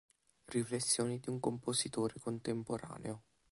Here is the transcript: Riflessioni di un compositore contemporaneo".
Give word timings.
Riflessioni 0.45 1.19
di 1.19 1.29
un 1.29 1.39
compositore 1.39 2.15
contemporaneo". 2.19 3.21